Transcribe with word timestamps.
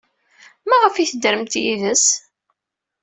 Maɣef 0.69 0.95
ay 0.95 1.07
teddremt 1.11 1.53
yid-s? 1.63 2.07